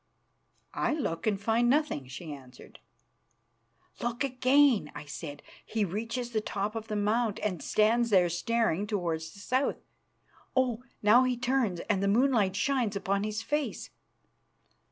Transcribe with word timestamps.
"I 0.73 0.95
look 0.95 1.27
and 1.27 1.39
find 1.39 1.69
nothing," 1.69 2.07
she 2.07 2.33
answered. 2.33 2.79
"Look 4.01 4.23
again," 4.23 4.91
I 4.95 5.05
said. 5.05 5.43
"He 5.63 5.85
reaches 5.85 6.31
the 6.31 6.41
top 6.41 6.75
of 6.75 6.87
the 6.87 6.95
mount 6.95 7.37
and 7.43 7.61
stands 7.61 8.09
there 8.09 8.27
staring 8.27 8.87
towards 8.87 9.29
the 9.31 9.39
south. 9.39 9.77
Oh! 10.55 10.81
now 11.03 11.23
he 11.25 11.37
turns, 11.37 11.81
and 11.81 12.01
the 12.01 12.07
moonlight 12.07 12.55
shines 12.55 12.95
upon 12.95 13.23
his 13.23 13.43
face." 13.43 13.91